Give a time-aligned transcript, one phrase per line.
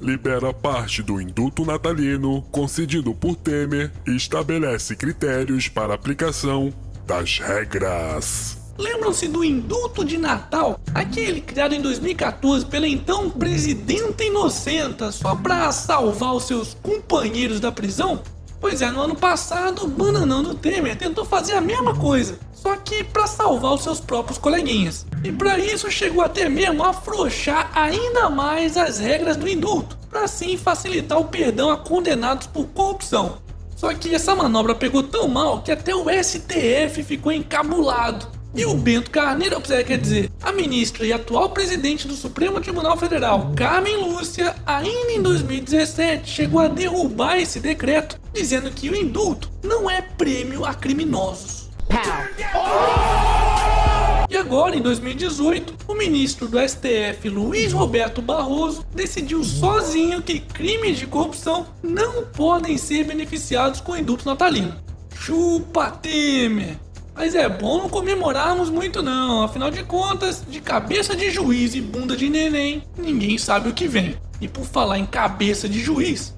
[0.00, 6.72] Libera parte do indulto natalino concedido por Temer e estabelece critérios para aplicação
[7.06, 8.58] das regras.
[8.78, 10.78] Lembram-se do indulto de Natal?
[10.94, 17.72] Aquele criado em 2014 pela então presidenta inocenta só para salvar os seus companheiros da
[17.72, 18.22] prisão?
[18.60, 22.76] Pois é, no ano passado, o bananão do Temer tentou fazer a mesma coisa, só
[22.76, 25.06] que para salvar os seus próprios coleguinhas.
[25.22, 30.24] E para isso chegou até mesmo a afrouxar ainda mais as regras do indulto, para
[30.24, 33.38] assim facilitar o perdão a condenados por corrupção.
[33.76, 38.74] Só que essa manobra pegou tão mal que até o STF ficou encabulado e o
[38.74, 44.56] Bento Carneiro, quer dizer, a ministra e atual presidente do Supremo Tribunal Federal, Carmen Lúcia,
[44.66, 50.64] ainda em 2017 chegou a derrubar esse decreto, dizendo que o indulto não é prêmio
[50.64, 51.67] a criminosos.
[54.30, 60.98] E agora, em 2018, o ministro do STF, Luiz Roberto Barroso, decidiu sozinho que crimes
[60.98, 64.74] de corrupção não podem ser beneficiados com indulto natalino.
[65.14, 66.76] Chupa Temer!
[67.14, 71.80] Mas é bom não comemorarmos muito não, afinal de contas, de cabeça de juiz e
[71.80, 74.16] bunda de neném, ninguém sabe o que vem.
[74.40, 76.32] E por falar em cabeça de juiz,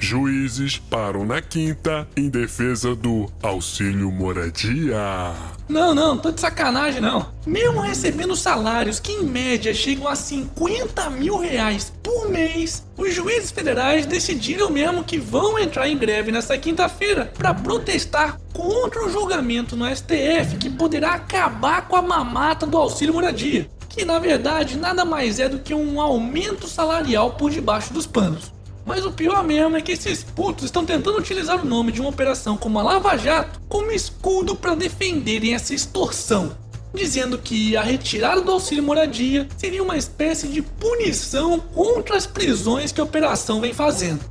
[0.00, 5.34] Juízes param na quinta em defesa do auxílio moradia.
[5.68, 7.26] Não, não, tô de sacanagem não.
[7.44, 13.50] Mesmo recebendo salários que em média chegam a 50 mil reais por mês, os juízes
[13.50, 19.76] federais decidiram mesmo que vão entrar em greve nesta quinta-feira para protestar contra o julgamento
[19.76, 23.68] no STF que poderá acabar com a mamata do auxílio moradia.
[23.88, 28.56] Que na verdade nada mais é do que um aumento salarial por debaixo dos panos.
[28.88, 32.08] Mas o pior mesmo é que esses putos estão tentando utilizar o nome de uma
[32.08, 36.56] operação como a Lava Jato como escudo para defenderem essa extorsão,
[36.94, 42.90] dizendo que a retirada do auxílio moradia seria uma espécie de punição contra as prisões
[42.90, 44.24] que a operação vem fazendo.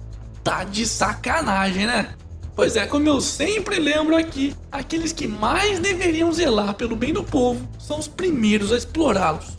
[0.44, 2.16] Tá de sacanagem, né?
[2.56, 7.24] Pois é, como eu sempre lembro aqui, aqueles que mais deveriam zelar pelo bem do
[7.24, 9.56] povo são os primeiros a explorá-los.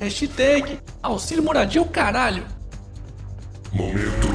[0.00, 2.46] Hashtag auxílio moradia é o caralho.
[3.70, 4.27] Momento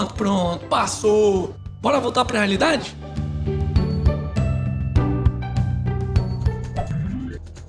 [0.00, 1.54] Pronto, pronto, passou.
[1.82, 2.96] Bora voltar pra realidade?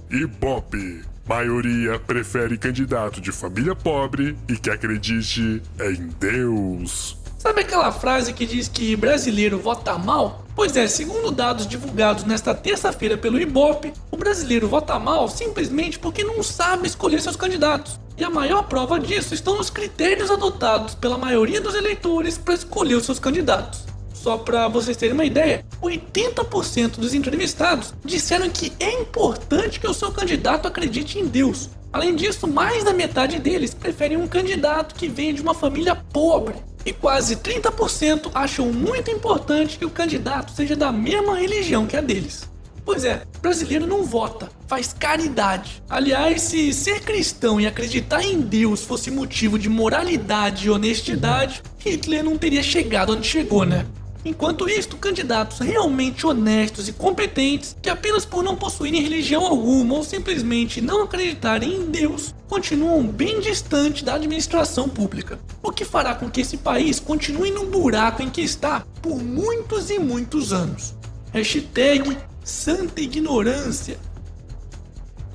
[0.09, 1.01] Ibope.
[1.27, 7.17] Maioria prefere candidato de família pobre e que acredite em Deus.
[7.37, 10.45] Sabe aquela frase que diz que brasileiro vota mal?
[10.55, 16.23] Pois é, segundo dados divulgados nesta terça-feira pelo Ibope, o brasileiro vota mal simplesmente porque
[16.23, 17.99] não sabe escolher seus candidatos.
[18.21, 22.93] E a maior prova disso estão nos critérios adotados pela maioria dos eleitores para escolher
[22.93, 23.83] os seus candidatos.
[24.13, 29.93] Só para vocês terem uma ideia, 80% dos entrevistados disseram que é importante que o
[29.95, 31.71] seu candidato acredite em Deus.
[31.91, 36.57] Além disso, mais da metade deles preferem um candidato que venha de uma família pobre.
[36.85, 42.01] E quase 30% acham muito importante que o candidato seja da mesma religião que a
[42.01, 42.50] deles.
[42.83, 45.83] Pois é, brasileiro não vota, faz caridade.
[45.89, 52.23] Aliás, se ser cristão e acreditar em Deus fosse motivo de moralidade e honestidade, Hitler
[52.23, 53.85] não teria chegado onde chegou, né?
[54.23, 60.03] Enquanto isto, candidatos realmente honestos e competentes, que apenas por não possuírem religião alguma ou
[60.03, 66.29] simplesmente não acreditarem em Deus, continuam bem distante da administração pública, o que fará com
[66.29, 70.93] que esse país continue no buraco em que está por muitos e muitos anos.
[71.33, 73.97] Hashtag Santa Ignorância.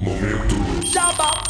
[0.00, 0.56] Momento
[0.92, 1.42] Jabá.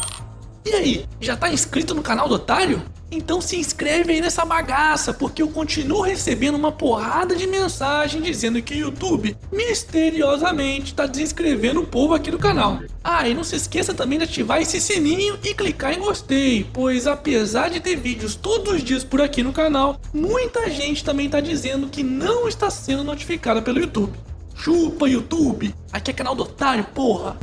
[0.65, 2.83] E aí, já tá inscrito no canal do Otário?
[3.09, 8.61] Então se inscreve aí nessa bagaça, porque eu continuo recebendo uma porrada de mensagem dizendo
[8.61, 12.81] que o YouTube misteriosamente está desinscrevendo o povo aqui do canal.
[13.01, 17.07] Ah, e não se esqueça também de ativar esse sininho e clicar em gostei, pois
[17.07, 21.39] apesar de ter vídeos todos os dias por aqui no canal, muita gente também está
[21.39, 24.11] dizendo que não está sendo notificada pelo YouTube.
[24.57, 27.37] Chupa YouTube, aqui é canal do otário, porra!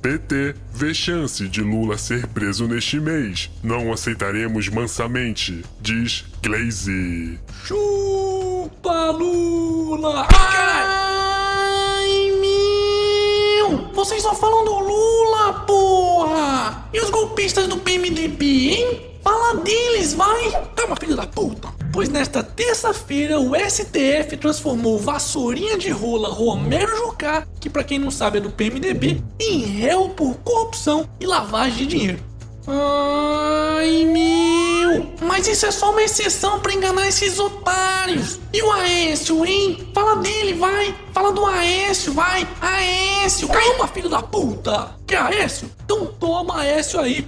[0.00, 3.50] PT vê chance de Lula ser preso neste mês.
[3.62, 7.38] Não aceitaremos mansamente, diz Glaze.
[7.64, 10.26] Chupa Lula!
[10.34, 13.92] Ai, meu!
[13.94, 16.88] Vocês só falam do Lula, porra!
[16.92, 19.00] E os golpistas do PMDB, hein?
[19.22, 20.50] Fala deles, vai!
[20.74, 21.73] Calma, filho da puta!
[21.94, 28.10] Pois nesta terça-feira o STF transformou vassourinha de rola Romero Jucá, que para quem não
[28.10, 32.18] sabe é do PMDB, em réu por corrupção e lavagem de dinheiro.
[32.66, 35.06] Ai meu!
[35.22, 38.40] Mas isso é só uma exceção pra enganar esses otários.
[38.52, 39.88] E o Aécio, hein?
[39.94, 40.92] Fala dele, vai.
[41.12, 42.44] Fala do Aécio, vai.
[42.60, 43.46] Aécio.
[43.46, 44.96] Calma, filho da puta.
[45.06, 45.70] Que Aécio?
[45.84, 47.24] Então toma Aécio aí.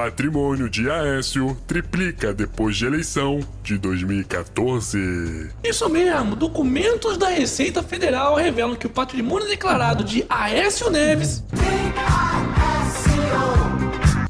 [0.00, 5.50] Patrimônio de Aécio triplica depois de eleição de 2014.
[5.64, 11.42] Isso mesmo, documentos da Receita Federal revelam que o patrimônio declarado de Aécio Neves.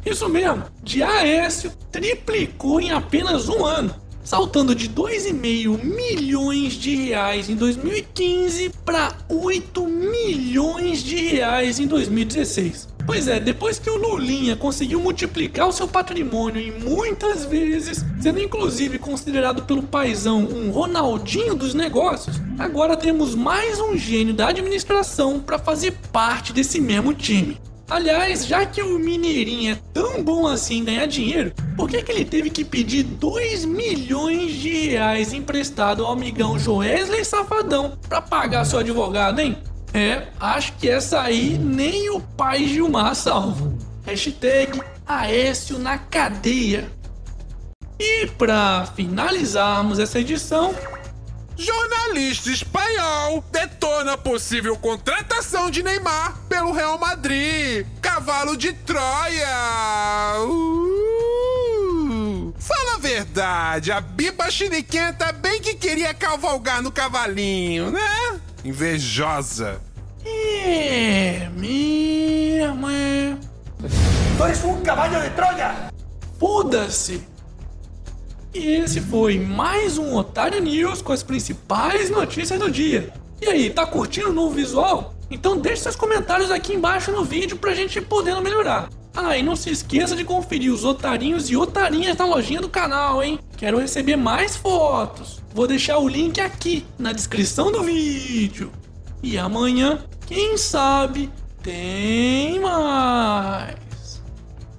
[0.06, 3.94] Isso mesmo, de Aécio triplicou em apenas um ano,
[4.25, 12.97] saltando de 2,5 milhões de reais em 2015 para 8 milhões de reais em 2016.
[13.08, 18.38] Pois é, depois que o Lulinha conseguiu multiplicar o seu patrimônio em muitas vezes, sendo
[18.38, 25.40] inclusive considerado pelo paizão um Ronaldinho dos negócios, agora temos mais um gênio da administração
[25.40, 27.58] para fazer parte desse mesmo time.
[27.88, 32.12] Aliás, já que o Mineirinho é tão bom assim em ganhar dinheiro, por que, que
[32.12, 38.66] ele teve que pedir 2 milhões de reais emprestado ao amigão Joesley Safadão para pagar
[38.66, 39.56] seu advogado, hein?
[39.93, 43.73] É, acho que essa aí nem o pai Gilmar salva.
[44.05, 46.90] Hashtag Aécio na cadeia.
[47.99, 50.75] E para finalizarmos essa edição,
[51.56, 57.84] Jornalista espanhol detona possível contratação de Neymar pelo Real Madrid.
[58.00, 59.49] Cavalo de Troia.
[60.46, 60.99] Uh!
[62.58, 68.38] Fala a verdade, a biba chiniquenta bem que queria cavalgar no cavalinho, né?
[68.64, 69.81] Invejosa.
[70.25, 73.37] é mesmo, é.
[74.37, 75.93] ¡Tú eres un caballo de Troya!
[76.38, 77.22] Foda-se!
[78.52, 83.12] E esse foi mais um Otário News com as principais notícias do dia.
[83.40, 85.14] E aí, tá curtindo o novo visual?
[85.31, 88.88] Então deixe seus comentários aqui embaixo no vídeo pra gente podendo melhorar.
[89.14, 93.22] Ah, e não se esqueça de conferir os otarinhos e otarinhas na lojinha do canal,
[93.22, 93.38] hein?
[93.56, 95.43] Quero receber mais fotos.
[95.55, 98.70] Vou deixar o link aqui na descrição do vídeo.
[99.22, 101.31] E amanhã, quem sabe,
[101.62, 103.88] tem mais.